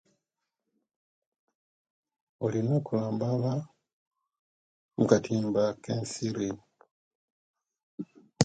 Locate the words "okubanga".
2.79-2.97